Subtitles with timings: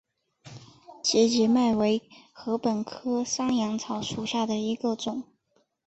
[1.03, 2.01] 节节麦为
[2.33, 5.25] 禾本科山羊草属下的一个种。